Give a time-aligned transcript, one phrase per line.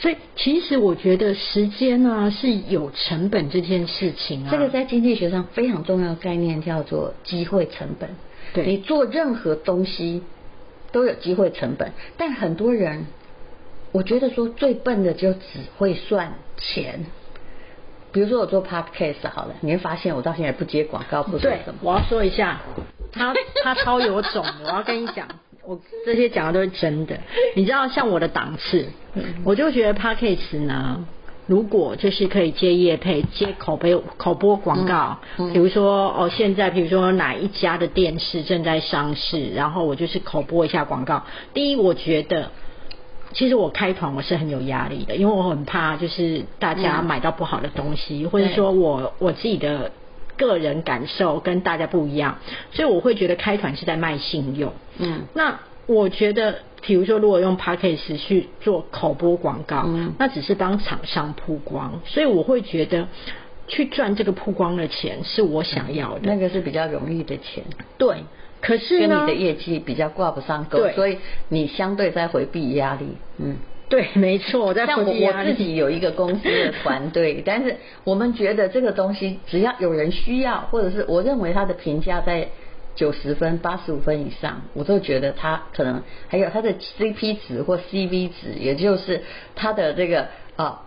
[0.00, 8.08] 所以其实我觉得时间呢是有成本这件事情啊，这个在经济学上非常重要的概念叫做机会成本。
[8.54, 10.22] 对，你做任何东西
[10.90, 13.06] 都有机会成本，但很多人，
[13.92, 15.40] 我觉得说最笨的就只
[15.76, 17.04] 会算钱。
[18.10, 21.80] 比如说我做 podcast 好了，你会发现我到现在不接广告，不说什么。
[21.82, 22.62] 我要说一下，
[23.12, 25.28] 他他超有种，我要跟你讲。
[25.66, 27.18] 我这些讲的都是真的，
[27.54, 28.86] 你知道，像我的档次，
[29.44, 31.06] 我就觉得 Podcast 呢，
[31.46, 35.18] 如果就是可以接业配、接口碑、口播广告，
[35.52, 41.24] 比如说哦，现在比如说哪一家的电视正在上市，然后我就是口播一下广告。
[41.52, 42.50] 第一，我觉得
[43.34, 49.92] 其实我开团我是很有压力的，因为我很怕就是大家买到不好的东西，或者说我我自己的。
[50.40, 52.38] 个人感受跟大家不一样，
[52.72, 54.72] 所以我会觉得开团是在卖信用。
[54.98, 63.06] 嗯，那我觉得，比如说，如果用 p a c k a g e 去做口播广告，嗯，那只是帮厂商曝光，所以我会觉得
[63.68, 66.20] 去赚这个曝光的钱是我想要的。
[66.22, 67.62] 那个是比较容易的钱。
[67.98, 68.24] 对，
[68.62, 71.18] 可是，跟你的业绩比较挂不上钩，所以
[71.48, 73.06] 你相对在回避压力。
[73.38, 73.56] 嗯。
[73.90, 82.48] 对，没错，我在像我我自己有一个公司的团队， 但是我们觉得这个东西只要有人需要，或者是我认为他的评价在
[82.94, 89.22] 九十分、八十五分以上，我都觉得他可能还有他的 CP 值或 CV 值，也就是
[89.56, 90.86] 他的这个啊。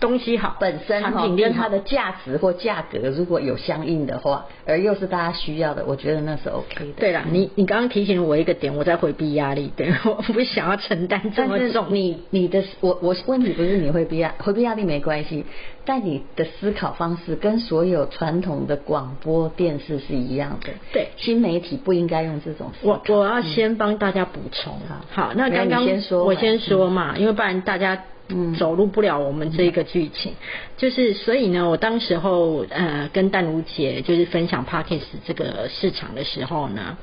[0.00, 6.92] 哦东西好，本身哈跟它的价值或价格如果有相应的话，而又是大家需要的，我觉得那是 OK 的。
[6.96, 11.88] 对了，你你刚刚提醒了我一个点，我在回避压力，对，我不想要承担这么重。
[11.90, 15.44] 你你的我我问题不是你回避压回避压力没关系，
[15.84, 20.72] 但你的思考方式跟所有传统的广播电视是一样的。
[20.92, 23.00] 对，新媒体不应该用这种思考。
[23.06, 25.06] 我我要先帮大家补充哈、嗯。
[25.10, 28.02] 好，那刚刚先说我先说嘛、嗯，因为不然大家。
[28.32, 30.32] 嗯，走入不了我们这个剧情，
[30.76, 36.96] 就是所以呢，我当时候呃跟淡如姐就是分享 Podcast 这个市场的时候呢，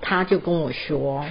[0.00, 1.24] 她就跟我说，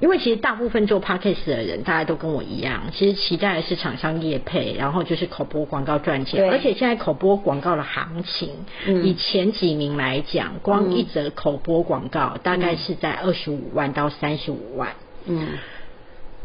[0.00, 8.50] 因为其实大部分做 Podcast 的人，大家都跟我一样，其实期待的是厂商业配，然后就是口播广告赚钱，而且现在口播广告的行情，
[9.02, 14.92] 以前几名来讲，光一则口播广告大概是在二十五万到三十五万，
[15.26, 15.48] 嗯。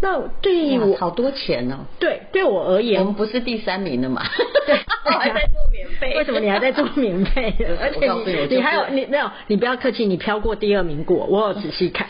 [0.01, 4.23] 那对于我好多钱哦，对，对我而言，我们不是第三名的嘛？
[4.65, 4.75] 对，
[5.05, 6.17] 我还在做免费。
[6.17, 7.53] 为什么你还在做免费？
[7.79, 9.29] 而且你你还有你没有？
[9.47, 12.07] 你不要客气，你飘过第二名过，我有仔细看。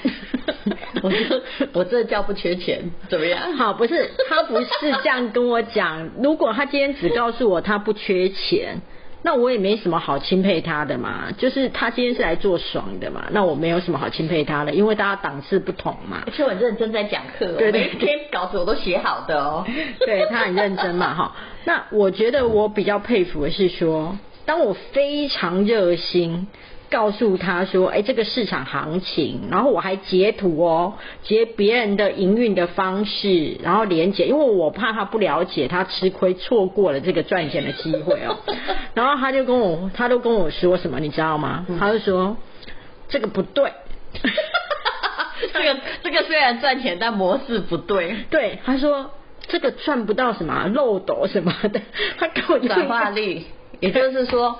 [1.03, 1.41] 我说
[1.74, 2.79] 我这叫不缺钱，
[3.09, 3.53] 怎么样？
[3.57, 4.68] 好，不是他不是
[5.03, 6.12] 这样跟我讲。
[6.23, 8.81] 如果他今天只告诉我他不缺钱。
[9.24, 16.24] 那我也没什么好钦佩他的嘛，就是他今天是来做爽的嘛，那我没有什么好钦佩他的，因为大家档次不同嘛。
[16.26, 19.66] 而且我很认真在讲课，对对，每天稿子我都写好的哦。
[20.06, 21.36] 对，他很认真嘛，哈。
[21.66, 26.48] 那我觉得我比较佩服的是说，当我非常热心。
[26.91, 30.94] 告诉他说：“哎，这个市场行情，然后我还截图哦，
[31.24, 38.38] 截别人的营运的方式，然后连结，因为我怕他不了解，他吃亏错过了这个赚钱的机会哦。
[38.94, 41.66] 然后他就跟我，他都跟我说什么，你知道吗？
[41.79, 42.35] 他就说
[43.08, 43.72] 这个不对，
[45.53, 48.18] 这个这个虽然赚钱，但模式不对。
[48.29, 49.12] 对，他说
[49.47, 51.81] 这个赚不到什么漏斗什么的，
[52.19, 53.44] 他给我转化率，
[53.79, 54.59] 也就是说。”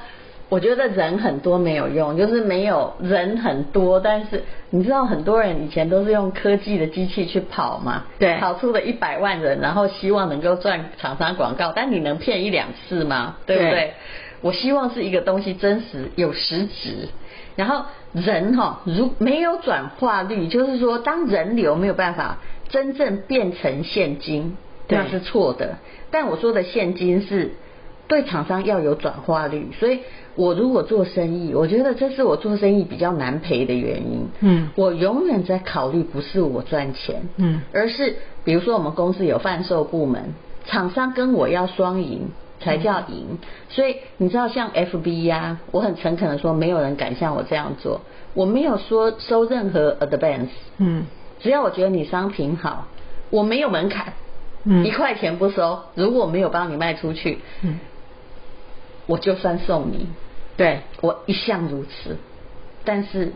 [0.52, 13.38] 我觉得人很多没有用，就是没有人很多，但是你知道很多人以前都是用科技的机器去跑嘛，对，跑出了一百万人，然后希望能够赚厂商广告，但你能骗一两次吗？
[13.46, 13.72] 对不对？
[13.72, 13.94] 对，
[14.42, 17.08] 我希望是一个东西真实有实质，
[17.56, 24.58] 然后人哈，如没有转化率，就是说当人流没有办法真正变成现金，
[24.90, 25.78] 那是错的。
[26.12, 27.54] 但我说的现金是
[28.12, 30.02] 对厂商要有转化率，所以。
[30.34, 34.30] 我如果做生意，我觉得这是我做生意比较难赔的原因。
[34.40, 40.34] 嗯，我永远在考虑不是我赚钱，嗯，而是比如说我们公司有贩售部门，
[40.66, 42.30] 厂商跟我要双赢
[42.62, 43.26] 才叫赢。
[43.32, 43.38] 嗯。
[43.68, 48.00] 所以你知道像 FB 呀，我很诚恳的说，没有人敢像我这样做。
[48.34, 50.48] 我没有说收任何 advance，
[50.78, 51.04] 嗯，
[51.42, 52.88] 只要我觉得你商品好，
[53.32, 54.14] 我没有门槛，
[54.64, 55.80] 嗯，一块钱不收。
[55.96, 57.78] 如果我没有帮你卖出去，嗯。
[59.12, 60.08] 我就算送你，
[60.56, 62.16] 对，我一向如此，
[62.86, 63.34] 但是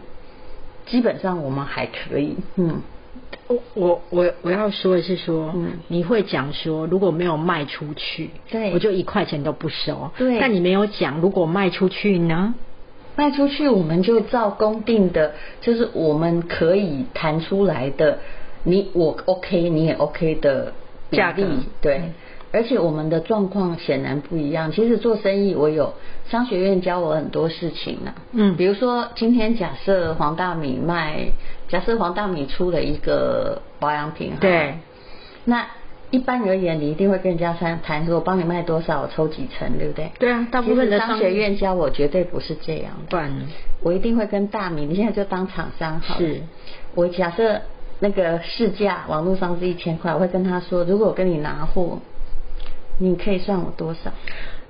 [0.86, 2.82] 基本上我们还可以，嗯，
[3.48, 12.56] 我我我我要说的是说，嗯，你会讲说如果没有卖出去，对，我就一块钱都不收，对，但你没有讲如果卖出去呢？
[13.18, 18.20] 卖出去我们就照公定的，就是我们可以谈出来的，
[18.64, 20.72] 你我 OK，你也 OK 的
[21.12, 21.44] 价格。
[21.82, 21.98] 对。
[21.98, 22.14] 嗯
[22.52, 24.72] 而且我们的状况显然不一样。
[24.72, 25.94] 其实做生意，我有
[26.30, 28.24] 商学院教我很多事情呢、啊。
[28.32, 31.32] 嗯，比如说今天假设黄大米卖，
[31.68, 34.76] 假设黄大米出了一个保养品，对。
[35.44, 35.68] 那
[36.12, 40.12] 一般而言，你一定会跟人家谈谈说，我帮你卖多少，我抽几成，对不对？
[40.18, 43.18] 对啊，大部分的商学院教我绝对不是这样的。
[43.18, 43.32] 然，
[43.82, 46.18] 我一定会跟大米，你现在就当厂商好。
[46.18, 46.42] 是。
[46.94, 47.62] 我假设
[48.00, 52.00] 那个市价网络上是一千块，我会跟他说，如果我跟你拿货。
[52.98, 54.12] 你可以算我多少？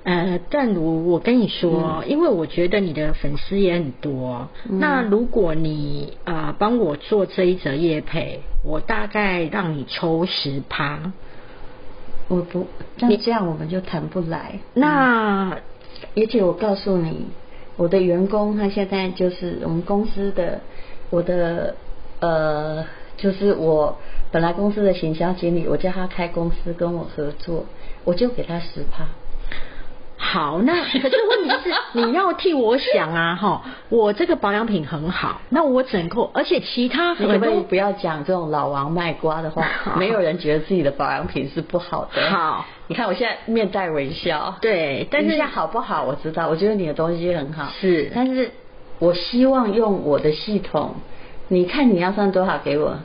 [0.04, 11.12] 呃，但如我跟你说，嗯、因为我觉得你的粉丝也很多，嗯、那如果你啊帮、呃、我做这一则业配，我大概让你抽十趴。
[12.28, 12.68] 我不，
[13.00, 14.60] 那这样我们就谈不来。
[14.74, 15.58] 那、嗯、
[16.16, 17.26] 而且我告诉你，
[17.76, 20.60] 我的员工他现在就是我们公司的，
[21.10, 21.74] 我的
[22.20, 22.84] 呃，
[23.16, 23.98] 就是我
[24.30, 27.64] 本来公司的行销经理，我叫他开公司跟我合作。
[28.06, 29.04] 我就给他十趴。
[30.18, 39.68] 好，那 可是问题是你要替我想啊，哈，我这个保养品很好，那我整个，而且其他很多你可不可以不要讲这种老王卖瓜的话，
[39.98, 42.30] 没有人觉得自己的保养品是不好的。
[42.30, 46.04] 好，你看我现在面带微笑，对，但是现在好不好？
[46.04, 48.50] 我知道，我觉得你的东西很好，是，但是
[48.98, 50.94] 我希望用我的系统，
[51.48, 52.96] 你看你要算多少给我。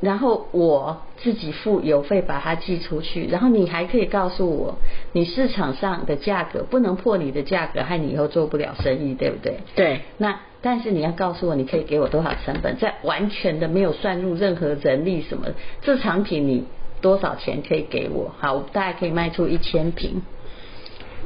[0.00, 4.76] 然后我自己付邮费把它寄出去，然后你还可以告诉我，
[5.12, 9.58] 你市场上的价格不能破你的价格，害你以后做不了生意，对不对？
[9.74, 10.00] 对。
[10.18, 15.46] 那但是你要告诉我，你可以给我多少成本，在完全的没有算入任何人力什么，
[15.82, 16.64] 这产品你
[17.00, 18.32] 多少钱可以给我？
[18.38, 20.22] 好，我大概可以卖出一千瓶。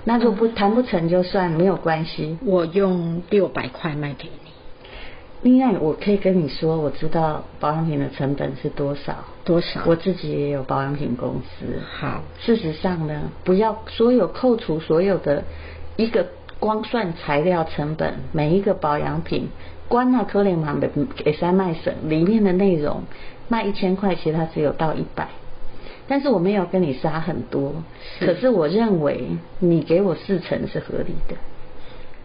[0.04, 4.51] 那如果不谈不成就算，没有关系，我用六百块卖给你。
[5.42, 9.80] 另外，我可以跟你说，我知道保养品的成本是多少，多少？
[9.86, 11.80] 我自己也有保养品公司。
[11.98, 15.42] 好，事实上呢，不要所有扣除所有的
[15.96, 16.28] 一个
[16.60, 19.48] 光算材料成本，每一个保养品，
[19.88, 23.02] 光那科联玛的给三卖省里面的内容
[23.48, 25.26] 卖一千块，其实它只有到一百。
[26.06, 27.74] 但是我没有跟你杀很多，
[28.20, 31.34] 可是我认为你给我四成是合理的。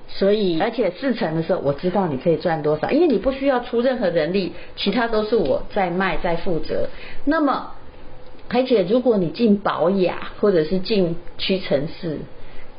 [0.10, 6.88] 所以，而且四成的时候，我知道你可以赚多少，因为你不需要出任何人力，其他都是我在卖在负责。
[7.26, 7.72] 那么，
[8.48, 12.20] 而且如果你进保雅或者是进屈臣氏，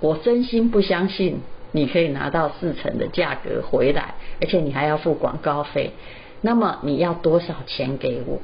[0.01, 1.41] 我真心不相信
[1.73, 5.93] 你可以拿到四成的价格回来，而且你还要付广告费。
[6.41, 8.41] 那么你要多少钱给我？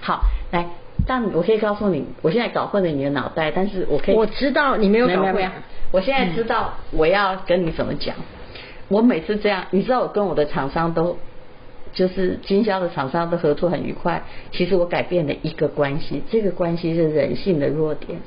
[0.00, 0.66] 好，来。
[1.06, 4.14] 但我可以告诉你，我现在搞混了你的脑袋，但是我可以。
[4.14, 5.34] 我知道你没有搞混。
[5.34, 5.50] 没有，
[5.92, 8.14] 我现在知道我要跟你怎么讲。
[8.16, 8.22] 嗯、
[8.88, 11.18] 我每次这样，你知道我跟我的厂商都，
[11.92, 14.22] 就是经销的厂商都合作很愉快。
[14.52, 18.20] 其实我改变了一个关系，这个关系是人性的弱点。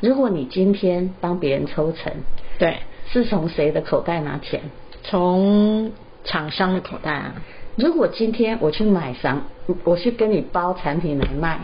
[0.00, 2.12] 如果你今天帮别人抽成，
[2.58, 2.78] 对，
[3.08, 4.60] 是从谁的口袋拿钱？
[5.02, 5.92] 从
[6.24, 7.34] 厂商的口袋啊。
[7.76, 9.44] 如果今天我去买商，
[9.84, 11.60] 我去跟你包产品来卖。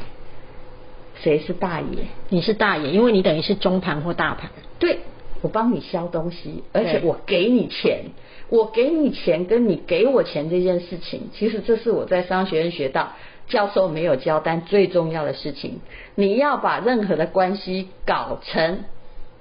[1.22, 2.06] 谁是大爷？
[2.30, 4.50] 你是大爷，因为你等于是中盘或大盘。
[4.78, 4.98] 对，
[5.40, 8.06] 我帮你销东西，而且我给你钱，
[8.48, 13.12] 我给你钱跟你给我钱这件事情，其实这是我在商学院学到，
[13.46, 15.80] 教授没有教，但最重要的事情，
[16.16, 18.84] 你要把任何的关系搞成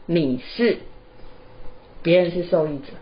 [0.05, 0.77] 你是
[2.03, 2.93] 别人是受益者。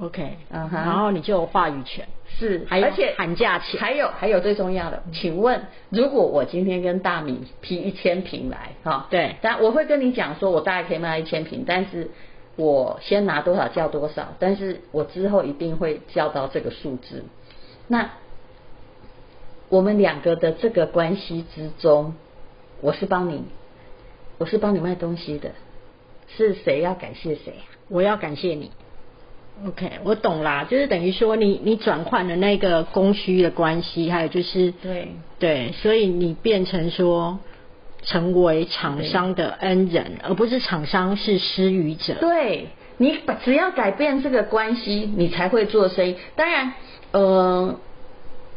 [0.00, 2.08] OK，嗯哼，然后你就有话语权。
[2.38, 12.10] 是，而且喊价钱，还有还有最重要的，请问，如果我今天跟大米批一千瓶来，哈，对，但我会跟你讲说，我大概可以卖一千瓶，但是
[12.54, 17.24] 我先拿多少叫多少，但是我之后一定会叫到这个数字。
[17.88, 18.10] 那
[19.68, 22.14] 我们两个的这个关系之中，
[22.80, 23.44] 我是帮你，
[24.38, 25.50] 我是帮你卖东西的，
[26.28, 27.54] 是谁要感谢谁？
[27.88, 28.70] 我要感谢你。
[29.66, 35.08] OK，我懂啦，就是等于说你你转换了那个供需的关系，还有就是对
[35.40, 37.40] 对，所以你变成说
[38.04, 42.14] 成为厂商的恩人，而不是厂商是施予者。
[42.20, 46.14] 对，你只要改变这个关系，你才会做生意。
[46.36, 46.74] 当然，
[47.10, 47.74] 呃，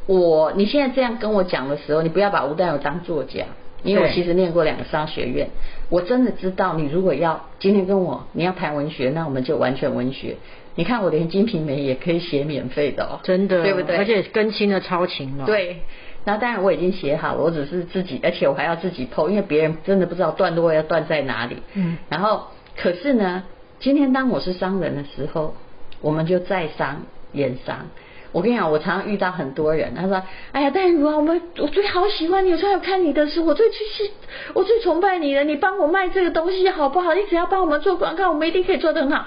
[0.05, 3.45] 我你现在这样跟我讲的时候，你不要把吴淡如当作家，
[3.81, 5.49] 因为我其实念过两个商学院，
[5.89, 10.35] 我真的知道你如果要今天跟我你要谈文学，那我们就完全文学。
[10.75, 13.97] 你看我连《金瓶梅》也可以写免费的哦，真的，对不对？
[13.97, 15.45] 而且更新的超勤了。
[15.45, 15.81] 对，
[16.23, 21.57] 然后当然我已经写好了，我只是自己，而且我还要自己 po，因为别人真的不知道段落要断在哪里。
[21.73, 21.97] 嗯。
[22.09, 22.47] 然后，
[22.77, 23.43] 可是呢，
[23.79, 25.55] 今天当我是商人的时候，
[25.99, 27.01] 我们就在商
[27.33, 27.87] 言商，
[28.31, 30.23] 我跟你讲，我常常遇到很多人，他说
[30.53, 34.09] ：“哎呀，淡如啊，我们我最好喜欢你，我最好看你的书，我最去是，
[34.53, 35.43] 我最崇拜你了。
[35.43, 37.13] 你帮我卖这个东西好不好？
[37.13, 39.25] 你只要帮我们做广告，我们一定可以做得很好。”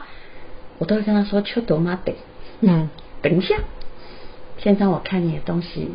[0.78, 2.14] 我都会跟他说：“秋朵妈得，
[2.60, 2.88] 嗯，
[3.22, 3.56] 等一下，
[4.58, 5.90] 先让我看你的东西，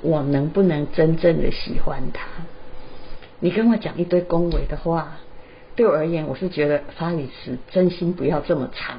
[0.00, 2.26] 我能不能真正的喜欢它？
[3.40, 5.18] 你跟我讲一堆恭维的话，
[5.76, 8.98] 对我而言，我是觉得发语词真心不要这么长。”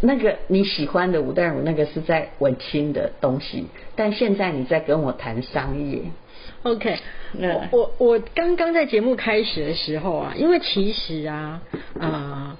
[0.00, 6.02] 那个你喜欢的吴淡如，那个是在文青的东西，但现在你在跟我谈商业
[6.62, 6.98] ，OK？
[7.38, 11.62] 我我我刚刚在节目开始的时候啊，因为其实啊，
[11.98, 12.54] 呃，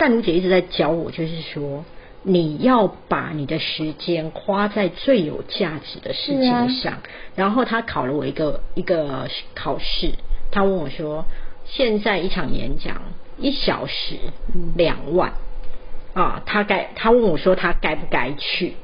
[0.00, 1.84] 淡如姐一直在教我，就是说
[2.22, 6.94] 你要把你的时间花在最有价值的事情上。
[6.94, 7.02] 啊、
[7.36, 10.12] 然后他考了我一个一个考试，
[10.50, 11.26] 他问我说，
[11.66, 13.02] 现在一场演讲
[13.38, 14.16] 一小时
[14.74, 15.34] 两万。
[16.14, 18.76] 啊，他该他问我说他该不该去？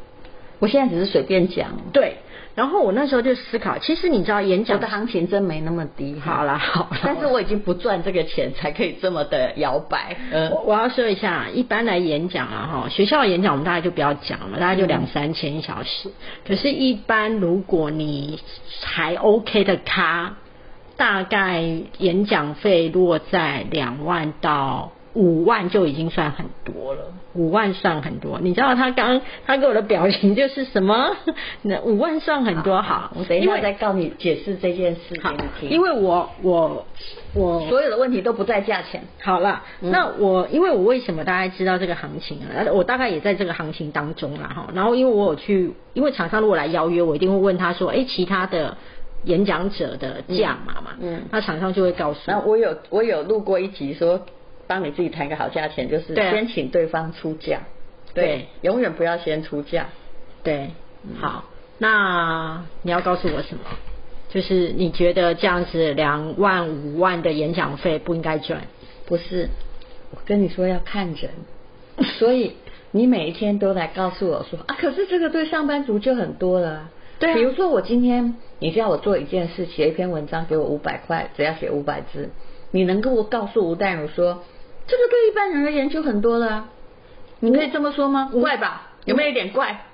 [0.58, 1.80] 我现在只是随便讲。
[1.94, 2.16] 对，
[2.56, 6.18] 然后我那时候就思考，其实你知道演讲的行情真没那么低。
[6.18, 10.16] 好啦好了，但是我已经不赚这个钱才可以这么的摇摆。
[10.32, 16.10] 嗯，我我要说一下，一般来演讲啊哈，学校的演讲我们大概就不要讲了，大概就两三千一小时。
[16.48, 18.40] 可是，一般如果你
[18.82, 20.36] 还 OK 的咖，
[20.96, 21.62] 大概
[21.98, 24.92] 演讲费落在两万到。
[25.16, 27.00] 五万就已经算很多了，
[27.32, 28.38] 五万算很多。
[28.42, 31.16] 你知道他刚他给我的表情就是什么？
[31.62, 35.70] 那五万算很多，好，好，我等一下再告你解释这件事给你听。
[35.70, 36.84] 因为我我
[37.32, 39.04] 我所有的问题都不在价钱。
[39.22, 42.68] 好了，嗯、那我因为我为什么大概知道这个行情啊？
[42.70, 44.68] 我大概也在这个行情当中了哈。
[44.74, 48.76] 然后因为我有去，因为厂商如果来邀约，我一定会问他说，哎，其他的
[49.24, 52.32] 演讲者的价码嘛，嗯，那厂商就会告诉我。
[52.34, 54.20] 那我有我有录过一集说。
[54.66, 57.60] 帮你自己谈个好价钱，就是先请对方出价，
[58.14, 59.86] 对，对，永远不要先出价，
[60.42, 60.70] 对，
[61.20, 61.44] 好，
[61.78, 63.60] 那你要告诉我什么？
[64.28, 68.62] 就是你觉得这样子两万五万的演讲费不应该赚？
[69.06, 69.48] 不是，
[70.10, 71.30] 我跟你说要看人，
[72.18, 72.54] 所以
[72.90, 82.30] 你每一天都来告诉我说啊，可是这个对上班族就很多了，对啊，比如说我今天你叫我做一件事，写一篇文章，给我五百块，只要写五百字，
[82.72, 84.42] 你能够告诉吴淡如说？
[84.86, 86.68] 这个对一般人而言就很多了，啊，
[87.40, 88.30] 你可以这么说吗？
[88.32, 88.90] 怪吧？
[89.04, 89.84] 有没有一点怪？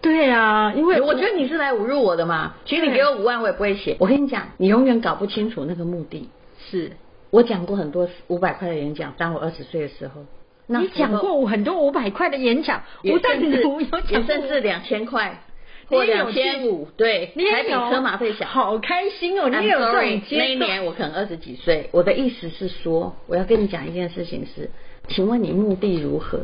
[0.00, 2.54] 对啊，因为我觉得你是来侮辱我的嘛。
[2.64, 3.96] 其实你给我五万，我也不会写。
[3.98, 6.28] 我跟你讲，你永远搞不清楚那个目的。
[6.70, 6.92] 是
[7.30, 10.24] 我讲过很多五百块的演讲，当我二十岁的时候，
[10.66, 15.42] 那你讲过很多五百块的演讲，我甚至有讲甚至两千块。
[15.88, 19.48] 或两千五，对，你还比车马费小，好开心哦！
[19.48, 20.22] 你也有这种。
[20.32, 24.70] 那一年我可能二十几岁，我的意思是说，我要跟你讲一件事情是，
[25.08, 26.40] 请问你目的如何？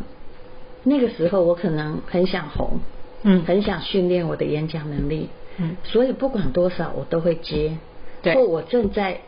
[0.83, 2.81] 那个时候我可能很想红，
[3.23, 7.77] 嗯，很想训练我的演讲能力，嗯，所以不管多少我都会接，
[8.23, 9.21] 对，或我正在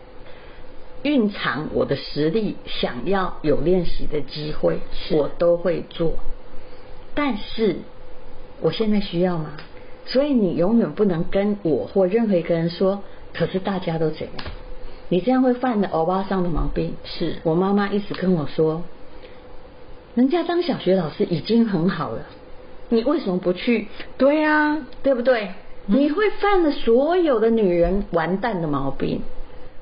[1.03, 4.79] 蕴藏我的实力，想要有练习的机会，
[5.13, 6.15] 我都会做。
[7.15, 7.77] 但是
[8.61, 9.57] 我现在需要吗？
[10.07, 13.03] 所以你永远不能跟我或任何一个人说，
[13.35, 14.33] 可是大家都这样，
[15.09, 16.95] 你这样会犯了欧巴桑的毛病。
[17.05, 18.83] 是我妈妈一直跟我说，
[20.15, 22.23] 人家当小学老师已经很好了，
[22.89, 23.89] 你为什么不去？
[24.17, 25.51] 对呀，对不对？
[25.87, 29.23] 你会犯了所有的女人完蛋的毛病，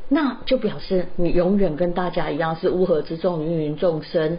[0.09, 4.38] 那就表示你永远跟大家一样是乌合之众，芸芸众生，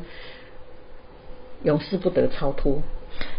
[1.63, 2.81] 永世不得超脱。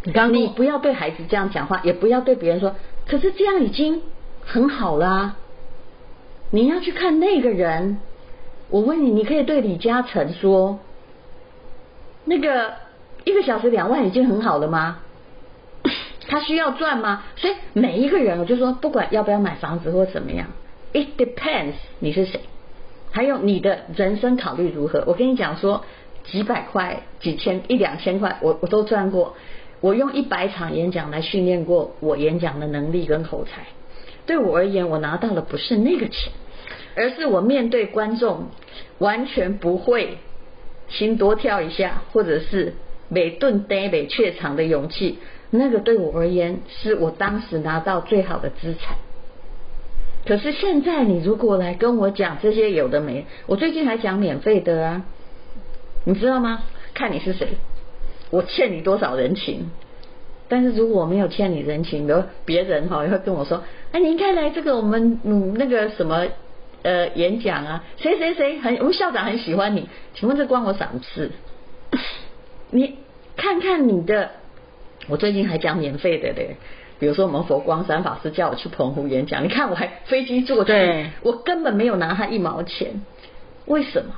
[0.04, 2.75] 你刚刚你不要对孩子这样讲话，也不要对别人说。
[3.06, 4.02] 可是这样已经
[4.45, 5.37] 很好啦啊。
[6.50, 7.99] 你要去看那个人。
[8.68, 10.80] 我问你，你可以对李嘉诚说，
[12.25, 12.73] 那个
[13.23, 14.99] 一个小时两万已经很好了吗？
[16.26, 17.23] 他需要赚吗？
[17.37, 20.49] 所以每一个人，我就说，不管要不要买房子或怎么样
[20.92, 22.40] ，it depends 你是谁，
[23.12, 25.04] 还有你的人生考虑如何。
[25.06, 25.85] 我跟你讲说，
[26.25, 29.37] 几百块、几千、一两千块，我我都赚过。
[29.80, 33.66] 我用一百场演讲来训练过我演讲的能力跟口才，
[34.26, 36.33] 对我而言，我拿到的不是那个钱，
[36.97, 38.47] 而是我面对观众
[38.99, 40.18] 完全不会
[40.88, 42.75] 心多跳一下，或者是
[43.09, 45.18] 每顿呆每怯场的勇气，
[45.50, 48.97] 那个对我而言是我当时拿到最好的资产。
[50.25, 55.04] 可是现在你如果来跟我讲这些有的没，我最近还讲免费的啊，
[56.04, 56.62] 你知道吗？
[56.95, 57.49] 看你是谁。
[58.30, 59.71] 我欠你多少人情？
[60.49, 66.25] 但是如果我没有欠你人情，比如别人哈也会跟我说：“哎，你应该来这个我们嗯那个什么
[66.83, 71.33] 呃演讲啊，谁谁谁很我们校长很喜欢你，请问这关我什么事？
[72.71, 72.97] 你
[73.37, 74.30] 看看你的
[75.09, 76.56] 我最近还讲免费的嘞，
[77.00, 83.02] 比如说我们佛光山法师叫我去澎湖演讲，你看我还飞机坐去，对我根本没有拿他一毛钱，
[83.66, 84.14] 为什么？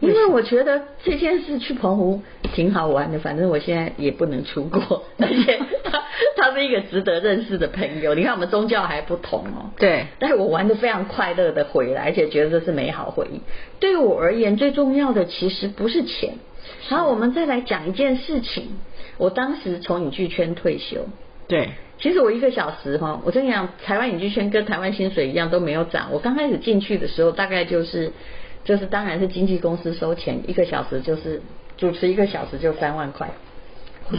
[0.06, 2.22] 因为我觉得这件事去澎湖
[2.54, 6.02] 挺好玩的，反正我现在也不能出国， 而且他
[6.36, 8.14] 他是一个值得认识的朋友。
[8.14, 13.40] 你看我们宗教还不同哦，对，但是我玩的非常快乐的回来，而且觉得这是美好回忆。
[13.80, 16.34] 对我而言，最重要的其实不是钱。
[16.88, 18.78] 然后我们再来讲一件事情，
[19.16, 21.06] 我当时从影剧圈退休，
[21.48, 26.10] 对，其实我一个小时哈，我跟你讲，台湾影剧圈跟台湾薪水一样都没有涨。
[26.12, 28.12] 我刚开始进去的时候，大概就是。
[28.68, 31.42] 就是当然是经纪公司收钱，一个小时就是
[31.78, 33.30] 主持一个小时就三万块，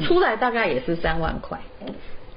[0.08, 1.60] 出来大概也是三万块。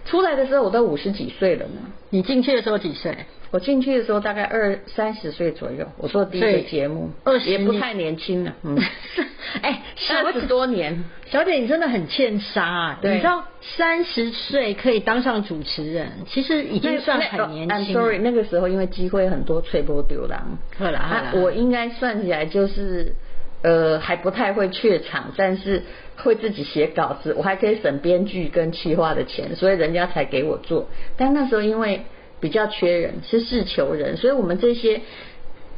[0.05, 1.81] 出来的时候我都五十几岁了呢。
[2.11, 3.17] 你进去的时候几岁？
[3.51, 5.87] 我进去的时候大概二三十岁左右。
[5.99, 8.55] 我做第一个节目，二十也不太年轻了。
[8.63, 8.79] 嗯，
[9.61, 9.83] 哎，
[10.25, 12.99] 二十多年，小姐你真的很欠杀啊！
[13.03, 17.79] 对，你知道三十岁可以当上主持人，其实已经算很年轻。
[17.79, 20.59] I'm sorry，那个时候因为机会很多，吹波丢狼。
[20.79, 23.15] 好了好了，我应该算起来就是
[23.63, 25.83] 呃还不太会怯场，但是
[26.23, 30.89] 会自己写稿子，我还可以省编剧跟企划的钱，所以人家才给我做。
[31.17, 32.03] 但那时候因为
[32.41, 35.01] 比较缺人，是事求人，所以我们这些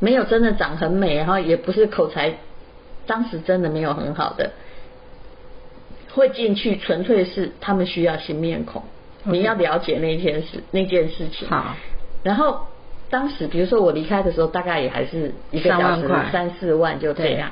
[0.01, 2.35] 没有真的长很美，然后也不是口才，
[3.07, 4.53] 当时真的没有很好的，
[6.13, 8.83] 会进去纯粹是他们需要新面孔
[9.25, 11.49] 你要了解那件事那件事情。
[11.49, 11.75] 好，
[12.23, 12.67] 然后
[13.11, 17.51] 当时比如说我离开的时候，大概也还是一个小时三四万就这样。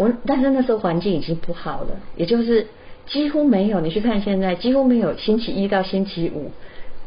[0.00, 2.66] 我但是那时候环境已经不好了，也就是
[3.06, 6.50] 几乎没有，你去看现在几乎没有星期一到星期五。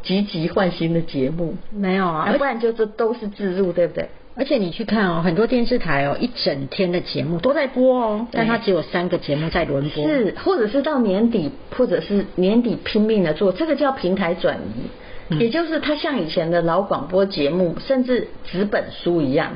[0.06, 4.10] 积极换新的节目没有啊，不然就这都是自入，对不对？
[4.36, 14.90] 而且你去看哦，很多电视台哦，一整天的节目都在播哦，但它只有三个节目在轮播，是，或者是到年底，或者是年底拼命的做，这个叫平台转移，
[15.30, 19.52] 嗯、也就是它像以前的老广播节目，甚至纸本书一样，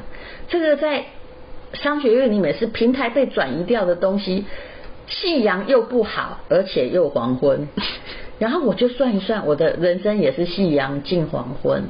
[0.49, 1.05] 这个在
[1.75, 4.45] 商学院里面是平台被转移掉的东西，
[5.07, 7.69] 夕阳又不好，而且又黄昏。
[8.39, 11.83] 然后我就算一算，我的人生也是夕阳近黄昏。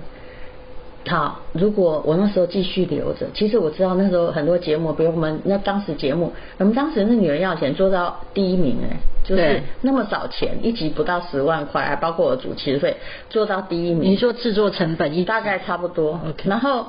[1.07, 12.97] 好，如果我那时候继续留着，其实我知道那时候很多节目，比如我们那当时节目，我们当时那女人要钱做到第一名哎，就是那么少钱，一集不到十万块，还包括我主持费，
[13.31, 14.11] 做到第一名。
[14.11, 16.21] 你说制作成本一大概差不多。
[16.45, 16.87] 然后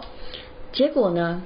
[0.71, 1.41] 结果呢？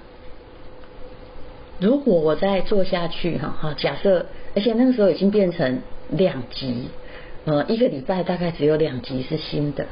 [1.79, 6.87] 如果我再做下去哈，哈，假设，而且那个时候已经变成两集。
[7.45, 9.85] 呃，一个礼拜大概只有两集是新的，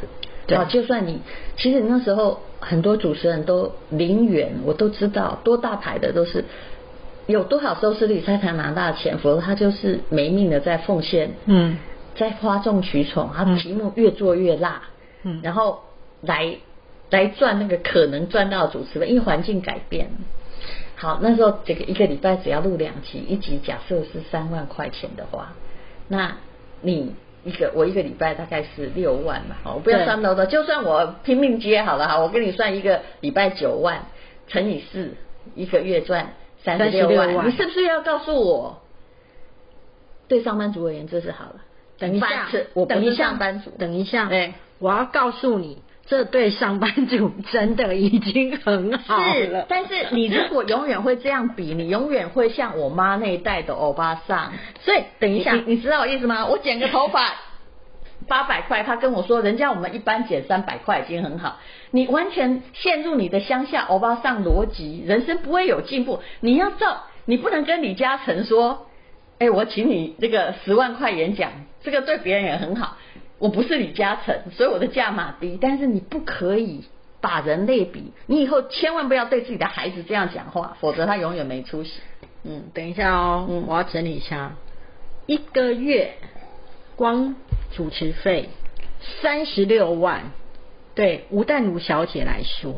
[0.47, 1.19] 对，就算你
[1.57, 6.45] 其实那时候很多主持人都零元，我都知道多大牌的都是
[7.27, 11.77] 有多少收视率他才拿大钱，否则他就是没命的在奉献，嗯，
[12.15, 14.83] 在哗众取宠，他题目越做越辣，
[15.23, 15.81] 嗯，然后
[16.21, 16.55] 来
[17.09, 20.09] 来赚那个可能赚到主持人，因为环境改变。
[21.01, 25.53] 好，那时候这个一个礼拜只要录两集，一集假设是三万块钱的话，
[26.07, 26.37] 那
[26.81, 27.15] 你。
[27.43, 34.05] 一个我一个礼拜大概是六万嘛，好，我不要算多的，就算我拼命接好了哈，我跟你算一个礼拜九万
[34.47, 35.15] 乘以四，
[35.55, 36.33] 一个月赚
[36.63, 38.79] 三十六万，你是不是要告诉我，
[40.27, 41.55] 对上班族而言这是好了？
[41.97, 45.79] 等一下，我不是上班族，等一下，对，我要告诉你。
[46.11, 49.33] 这对上班族真的已经很好了。
[49.33, 54.51] 是，但是你如果永远会这样比，你永远会像我妈那一代的欧巴桑。
[54.81, 56.47] 所以等一下，你，你知道我意思吗？
[56.47, 57.35] 我剪个头发
[58.27, 61.59] 八百块，他跟我说，人家我们一般剪三百块已经很好。
[61.91, 66.19] 你完全陷入你的乡下欧巴桑逻辑，人生不会有进步。
[66.41, 68.87] 你要照，你不能跟李嘉诚说，
[69.39, 72.97] 哎，我请你这个十万块演讲，这个对别人也很好。
[73.41, 75.57] 我不是李嘉诚，所以我的价码低。
[75.59, 76.85] 但是你不可以
[77.19, 81.99] 把人类比，你以后千万不要对自己的孩子这样讲话，否则他永远没出息。
[82.43, 84.55] 嗯，等一下哦，嗯，我要整理一下，
[85.25, 86.13] 一个月
[86.95, 87.35] 光
[87.75, 88.49] 主持费
[89.21, 90.31] 三十六万，
[90.93, 92.73] 对吴淡如小姐来说。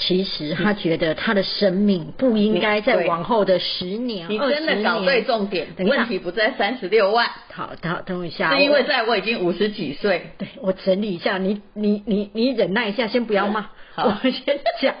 [0.00, 7.28] 其实他觉得他的生命不应该在往后的十年、你真的搞对重点，问题不在三十六万。
[7.52, 10.30] 好，等等一下，是因为在我已经五十几岁。
[10.38, 13.68] 对，我整理一下，你你你你忍耐一下，先不要骂。
[13.94, 14.94] 好，我先讲。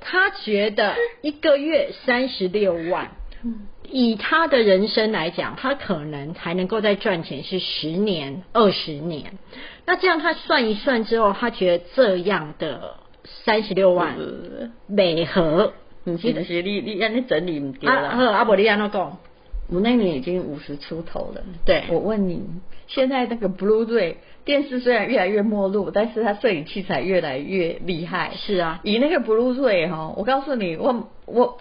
[0.00, 3.10] 他觉得一个月三十六万，
[3.90, 9.32] 以他的人生来讲，他可能还能够再赚钱是十年、二十年。
[9.84, 12.98] 那这样他算一算之后，他觉得这样的。
[13.44, 14.16] 三十六万，
[14.86, 15.72] 美和，
[16.04, 16.44] 你记得？
[16.44, 18.10] 是你你让你整理唔掉啦。
[18.10, 19.18] 好，阿伯你安怎讲？
[19.68, 21.42] 我那年已经五十出头了。
[21.64, 22.42] 对，我问你，
[22.86, 28.32] 现在那个 BlueRay 电视虽然越来越没落，但是它摄影器材越来越厉害。
[28.36, 31.58] 是啊，以那个 BlueRay 哈，我告诉你，我我。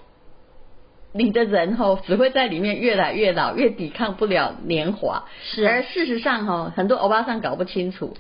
[1.18, 5.24] 你的人吼只会在里面越来越老，越抵抗不了年华。
[5.42, 8.18] 是，而事实上哈，很多欧巴桑搞不清楚。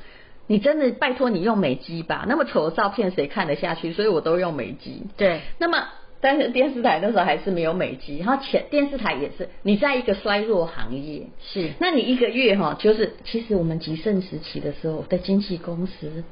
[0.47, 3.93] 你真的拜托你用美肌吧，那么丑的照片谁看得下去？
[3.93, 5.03] 所以我都用美肌。
[5.17, 5.41] 对。
[5.57, 5.87] 那么，
[6.21, 11.23] 但是电视台那时候还是没有美肌，然后前电视台也是，你在一个衰弱行业。
[11.39, 11.71] 是。
[11.79, 16.23] 那你一个月哈，就是其实我们极盛时期的时候，在经纪公司。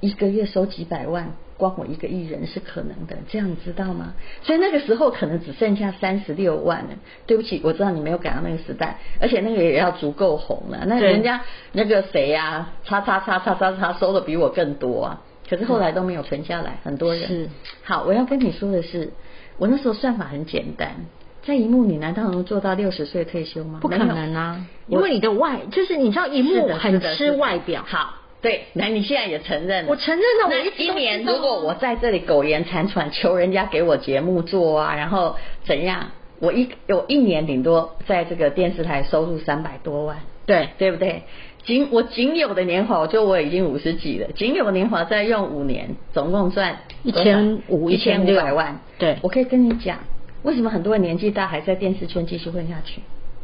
[0.00, 4.14] 一个月收几百万，光我一个艺人是可能的，这样你知道吗？
[4.42, 6.90] 所以那个时候可能只剩下三十六万了。
[7.26, 10.84] 对不起，我知道你没有赶上那个时代，而且那个也要足够红了。
[10.86, 11.40] 那人家
[11.72, 17.26] 那个谁呀、啊，叉叉叉叉叉叉收的比我更多啊，可是后来都没有存下来，很多人。
[17.26, 17.48] 是。
[17.82, 19.12] 好，我要跟你说的是，
[19.56, 21.06] 我那时候算法很简单，
[21.42, 23.80] 在荧幕你难道能做到六十岁退休吗？
[23.82, 27.82] 不可能啊，因为你的外就是你知道荧幕很吃外表。
[27.84, 28.14] 好。
[28.40, 29.90] 对，那你现在也承认了？
[29.90, 30.48] 我承认了。
[30.48, 36.12] 我一年如果我在这里苟延残喘，求人家给我节目做啊，然后怎样？
[36.38, 41.22] 我一有一年顶多在这个电视台收入三百多万，对对不对？
[41.64, 48.80] 仅我仅有的年华，就我已经五十几了，仅有的年华再用五年，总共赚一千五一千五百万。
[48.98, 49.98] 对，我可以跟你讲，
[50.44, 53.00] 为什么很多人年纪大还在电视圈继续混下去？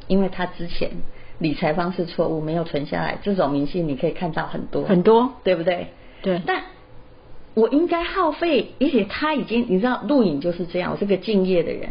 [0.06, 0.90] 因为他之前。
[1.38, 5.88] 理财方式错误，没有存下来，这种明细你可以看到很多很多，对不对？
[6.22, 6.40] 对。
[6.46, 6.62] 但
[7.54, 10.92] 我应该耗费，而且他已经，你知道，录影就是这样。
[10.92, 11.90] 我是个敬业的人，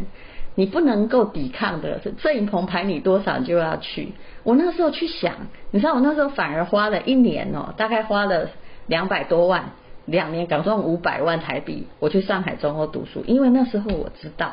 [0.54, 2.00] 你不能够抵抗的。
[2.18, 4.12] 摄影棚排你多少就要去。
[4.42, 5.34] 我那时候去想，
[5.70, 8.50] 你知道，我那时候反而花了一年哦，大概花了
[8.86, 9.72] 两百多万，
[10.06, 11.86] 两年搞赚五百万台币。
[11.98, 14.52] 我去上海中欧读书，因为那时候我知道。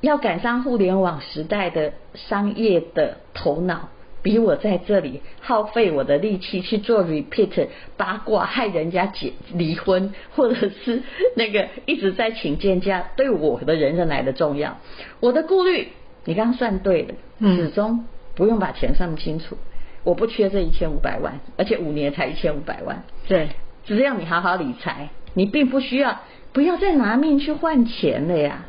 [0.00, 3.90] 要赶上互联网时代的商业的头脑，
[4.22, 11.02] 比我在这里耗费我的力气去做 repeat 八卦，害人家结离婚， 或者是
[11.36, 14.78] 那个一直在请见假，对我的人生来的重要。
[15.20, 15.88] 我的顾虑，
[16.24, 17.14] 你刚刚算对了，
[17.54, 19.56] 始终不用把钱算不清楚。
[20.02, 23.02] 我不缺这一千五百万，而且五年才一千五百万。
[23.28, 23.50] 对，
[23.84, 26.20] 只要你好好理财，你并不需要，
[26.54, 28.64] 不要再拿命去换钱了呀。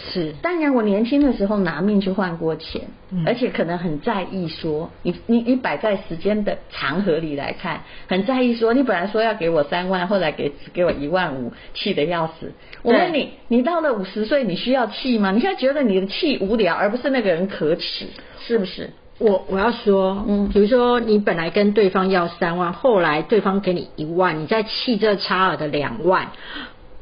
[0.00, 12.52] 是，当然我年轻的时候拿命去换过钱，嗯、而且可能很在意说，你你你摆在时间的长河里来看，很在意说，你本来说要给我三万，后来给只给我一万五，气得要死。
[12.82, 15.32] 我问你，你到了五十岁，你需要气吗？
[15.32, 18.06] 你现在觉得你的气无聊，而不是那个人可耻，
[18.40, 18.90] 是不是？
[19.18, 26.28] 我我要说，嗯，比如说你本来跟对方要三万，后来对方给你一万，你再气这差额的两万，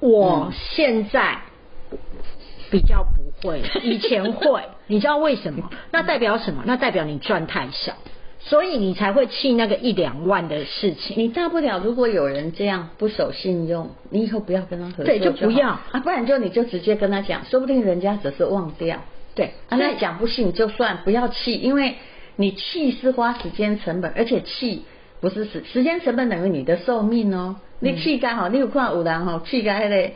[0.01, 1.41] 我现在。
[2.71, 5.71] 嗯比较不会，以前会， 你知道为什么？
[5.93, 6.63] 那代表什么？
[6.67, 7.93] 那代表你赚太少，
[8.41, 11.17] 所以你才会气那个一两万的事情。
[11.17, 18.99] 你大不了，如果有人这样不守信用，你以后不要跟他合作，对，就不要啊，不然就你就直接跟他讲，说不定人家只是忘掉。
[19.35, 21.95] 对，啊，那讲不信就算，不要气，因为
[22.37, 24.85] 你气是花时间成本，而且气
[25.21, 27.57] 不是时时间成本等于你的寿命哦。
[27.79, 30.15] 你气干好，你有看有人哈气干还得。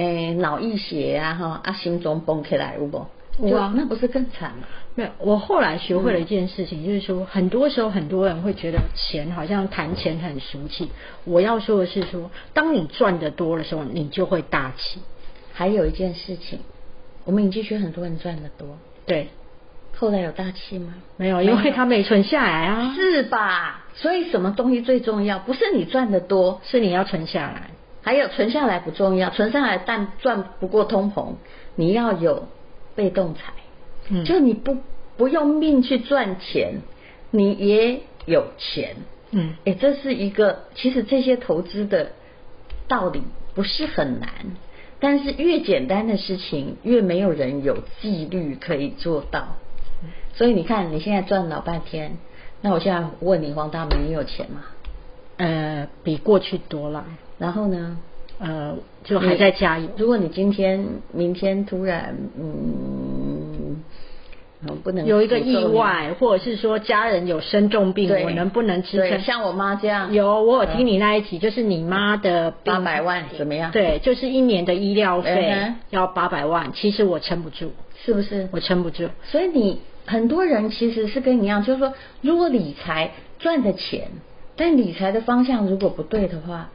[0.00, 3.06] 诶，脑溢血啊，哈，啊，心中崩起来，有不？
[3.50, 4.66] 哇，那不是更惨吗？
[4.94, 10.90] 没有，我后来学会了一件事情，嗯、就是说，很多时候很多人会觉得钱好像谈钱很俗气。
[11.24, 15.00] 我要说的是说，当你赚的多的时候，你就会大气。
[15.52, 16.60] 还有一件事情，
[17.24, 19.28] 我们影剧圈很多人赚的多，对，
[19.96, 20.94] 后来有大气吗？
[21.16, 23.84] 没有，因为他没存下来啊，是吧？
[23.94, 25.38] 所以什么东西最重要？
[25.38, 27.70] 不是你赚的多，是你要存下来。
[28.02, 31.34] 还有存下来不重要，存下来但赚不过通膨，
[31.74, 32.48] 你要有
[32.94, 33.52] 被动财，
[34.08, 34.78] 嗯，就你不
[35.16, 36.80] 不用命去赚钱，
[37.30, 38.96] 你也有钱，
[39.32, 42.12] 嗯，哎，这是一个其实这些投资的
[42.88, 43.22] 道理
[43.54, 44.30] 不是很难，
[44.98, 49.56] 但是越简单的事情越没有人有纪律可以做到，
[50.34, 52.16] 所以你看你现在赚老半天，
[52.62, 54.62] 那我现在问你黄大明，你有钱吗？
[55.36, 57.04] 呃，比过去多了。
[57.40, 57.96] 然后呢，
[58.38, 59.88] 呃，就还在加油。
[59.96, 63.82] 如果你今天、明天突然，嗯，
[64.84, 69.22] 不能有一个意外，或者是说家人有生重病，我能不能支撑？
[69.22, 73.72] 像我妈这样，有，我有听你那一集，就是你妈的八百万怎么样？
[73.72, 77.72] 对，就是一年的医疗费要八百万，其实我撑不住，
[78.04, 78.50] 是不是？
[78.52, 79.08] 我撑不住。
[79.24, 84.08] 所以你很多人其实是跟你一样，就是说，如果理财赚的钱，
[84.56, 86.68] 但理财的方向如果不对的话。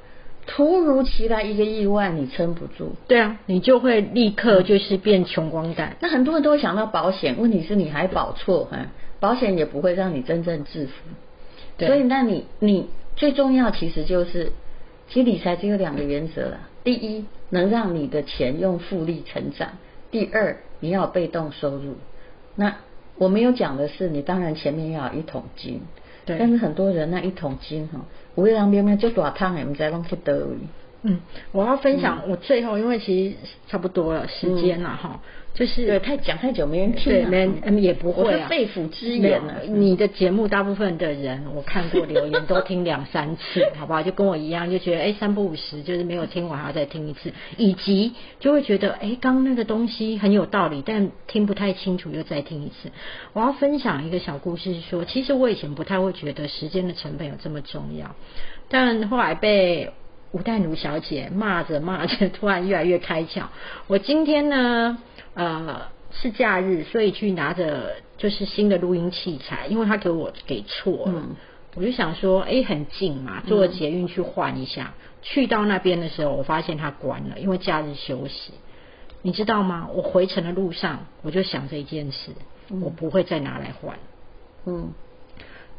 [0.48, 2.96] 突如其来一个意外，你撑不住。
[3.08, 5.98] 对啊，你就会立刻就是变穷光蛋。
[6.00, 8.88] 那很多人都会想到保险，问题是你还保错哈，
[9.20, 10.92] 保险也不会让你真正致富。
[11.78, 14.52] 对所以，那你你最重要其实就是，
[15.10, 16.70] 其实理财只有两个原则啦。
[16.84, 19.70] 第一，能让你的钱用复利成长；
[20.12, 21.96] 第二，你要被动收入。
[22.56, 22.76] 那
[23.18, 25.82] 我没有讲的是，你当然前面要有一桶金。
[26.26, 26.38] 对。
[26.40, 28.00] 但是很多人那一桶金哈，
[28.36, 30.68] 有的人明明就大汤也不知道去哪里。
[31.04, 31.20] 嗯，
[31.52, 33.36] 我要分享我最后，因为其实
[33.68, 35.12] 差不多了时间了哈。
[35.14, 35.20] 嗯
[35.56, 38.48] 就是对，太讲太久没人听，对，没人也不会啊。
[38.50, 44.04] 肺腑之言啊，你的节目大部分的人，我看过留言都听两三次，好不好？
[44.04, 52.92] 就跟我一样，就觉得哎，三不五时就是没有听完还要再听一次，以及就会觉得哎，刚刚那个东西很有道理，但听不太清楚，又再听一次。
[53.32, 58.14] 我要分享一个小故事说，说其实我以前不太会觉得时间的成本有这么重要，
[58.68, 59.92] 但后来被
[60.36, 63.44] 吴淡如小姐骂着骂着，突然越来越开窍。
[63.88, 64.98] 我今天呢？
[65.34, 71.36] 呃，是假日，所以去拿着就是新的录音器材，因为他给我给错了，嗯、
[71.76, 74.94] 我就想说，哎，很近嘛，坐个捷运去换一下。
[74.98, 78.52] 嗯、去到那边的时候，我发现它关了，因为假日休息。
[79.22, 79.88] 你知道吗？
[79.94, 82.32] 我回程的路上，我就想这一件事，
[82.70, 83.98] 嗯、我不会再拿来换。
[84.66, 84.92] 嗯，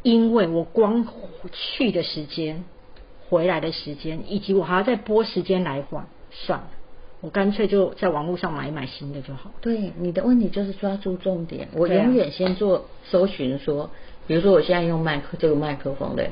[0.03, 1.07] 因为我光
[1.53, 2.65] 去的时间、
[3.29, 6.69] 回来的时间，以及我还要再拨时间来换，算了。
[7.23, 9.51] 我干脆就在网络上买一买新的就好。
[9.61, 11.69] 对，你的问题就是抓住重点。
[11.73, 13.91] 我永远先做搜寻，说，
[14.27, 16.31] 比如说我现在用麦克这个麦克风的，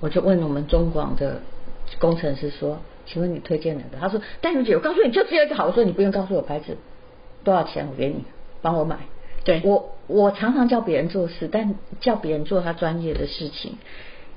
[0.00, 1.40] 我就问我们中广的
[1.98, 3.96] 工程师说，请问你推荐哪个？
[3.98, 5.66] 他说，淡如姐，我告诉你就只有一个好。
[5.66, 6.76] 我说你不用告诉我牌子，
[7.42, 8.24] 多少钱我给你，
[8.60, 8.98] 帮我买。
[9.42, 13.78] 对，我我常常叫别人做事，但叫别人做他专业的事情，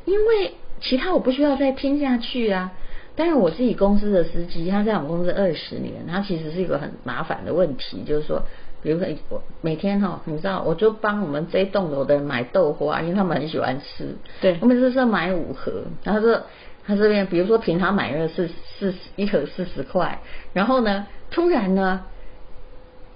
[0.06, 2.72] 因为其他我不需要再听下去啊。
[3.16, 8.44] 但是我自己公司的司机，他在我们公司二十年，他其实是一个很麻烦的问题，就是说，
[8.82, 14.16] 比如说我每天哈，你知道，我就帮我们这栋楼的人买豆花，因为他们很喜欢吃。
[14.40, 16.44] 对，我每次是买五盒，然后说
[16.86, 18.48] 他这边，比如说平常买个是
[18.80, 20.22] 四一盒四十块，
[20.54, 22.06] 然后呢，突然呢，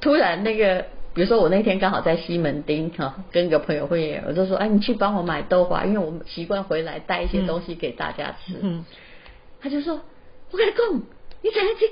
[0.01, 0.83] 突然那个，
[1.13, 8.53] 比如说我那天刚好在西门町哈，跟一个朋友会议，我就说，哎，你去帮我买豆花，因为我们习惯回来带一些东西给大家吃。
[8.53, 8.59] 嗯。
[8.61, 8.85] 嗯
[9.61, 10.01] 他就说
[10.51, 11.01] ：“我跟你讲，
[11.41, 11.87] 你才这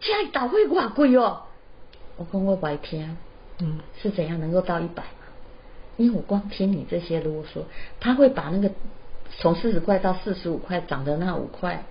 [0.00, 1.42] 家里导会挂贵哦。”
[2.18, 3.16] 我讲我白天，
[3.60, 5.28] 嗯，是怎样能够到一百吗？
[5.96, 7.62] 因为我光听你这些啰嗦，
[8.00, 8.72] 他会把那个
[9.38, 11.84] 从四十块到四十五块涨的那五块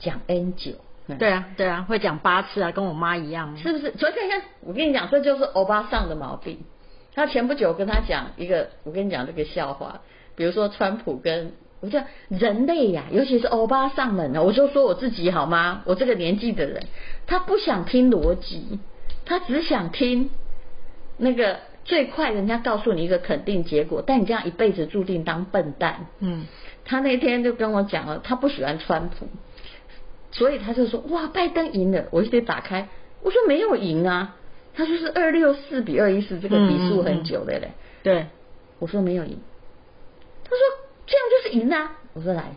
[0.00, 0.72] 讲 N 九。
[1.18, 3.92] 对啊，对啊，会讲八次啊，跟我妈一样，是不是？
[3.96, 6.64] 所以看看，我跟你讲，这就是欧巴上的毛病。
[7.14, 10.00] 他前不久跟他讲一个，我跟你讲这个笑话，
[10.36, 11.52] 比如说川普跟。
[11.84, 15.82] 我讲人类呀、啊，尤其是欧巴桑们呢，我就说我自己好吗？
[15.84, 16.84] 我这个年纪的人，
[17.26, 18.78] 他不想听逻辑，
[19.24, 20.30] 他只想听
[21.16, 26.06] 那个最快人家告诉你一个肯定结果，但你这样一辈子注定当笨蛋。
[26.20, 26.46] 嗯，
[26.84, 29.26] 他那天就跟我讲了，他不喜欢川普，
[30.32, 32.88] 所以他就说哇，拜登赢了，我就得打开，
[33.22, 34.34] 我说没有赢啊，
[34.74, 37.70] 他说是二六四比二一四，这个比数很久的嘞。
[38.02, 38.26] 对，
[38.80, 39.38] 我说没有赢，
[40.42, 40.58] 他说。
[41.04, 41.98] 这样就是赢啊！
[42.14, 42.54] 我说来，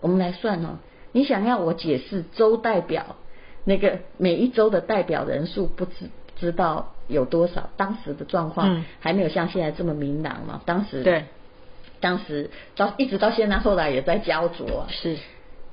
[0.00, 0.78] 我们来算哦。
[1.12, 3.16] 你想要我解释州代表
[3.64, 7.70] 那个每一州的代表人数不知知道有多少？
[7.76, 10.60] 当时的状况还没有像现在这么明朗嘛？
[10.66, 11.26] 当时对，
[12.00, 14.86] 当时到一直到现在，后来也在焦灼啊。
[14.90, 15.16] 是，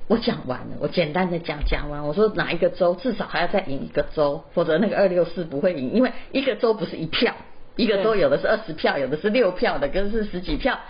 [0.08, 2.06] 我讲完了，我简单的讲讲完。
[2.06, 7.34] 我说哪一个州至少还要再赢一个州，否则那个二六四不会赢，因为一个州不是一票，
[7.76, 10.80] 一个州 有的是二十票，有的是六票的，跟是十几票。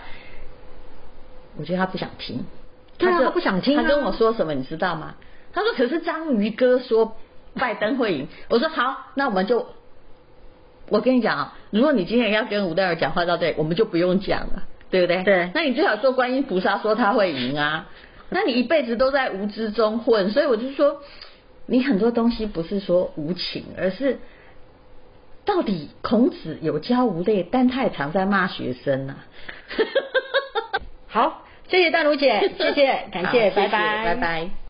[1.57, 2.45] 我觉得他不想听，
[2.97, 3.77] 他就不想听。
[3.77, 5.15] 他跟我说什么，你知道吗？
[5.53, 7.15] 他说：“可是章鱼哥说
[7.53, 9.67] 拜登会赢。”我说：“好，那我们就……
[10.89, 15.23] 我跟你讲啊，如果你今天要跟吴代尔讲话到这里，我们就不用讲了，对不对？
[15.23, 15.51] 对。
[15.53, 17.87] 那你最好说观音菩萨说他会赢啊。
[18.35, 21.01] 那你一辈子都在无知中混，所以我就说，
[21.67, 24.19] 你很多东西不是说无情，而是
[25.45, 29.25] 到底孔子有教无类，但他也常在骂学生呐、啊。
[31.07, 34.62] 好，谢谢淡如姐，谢谢，感谢拜拜，拜拜。